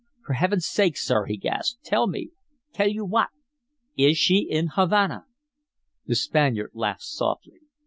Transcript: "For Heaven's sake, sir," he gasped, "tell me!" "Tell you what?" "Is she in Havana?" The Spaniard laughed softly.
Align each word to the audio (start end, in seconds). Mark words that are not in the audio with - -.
"For 0.25 0.33
Heaven's 0.33 0.65
sake, 0.65 0.97
sir," 0.97 1.25
he 1.25 1.37
gasped, 1.37 1.83
"tell 1.83 2.07
me!" 2.07 2.31
"Tell 2.73 2.87
you 2.89 3.05
what?" 3.05 3.27
"Is 3.95 4.17
she 4.17 4.39
in 4.49 4.69
Havana?" 4.69 5.27
The 6.07 6.15
Spaniard 6.15 6.71
laughed 6.73 7.03
softly. 7.03 7.59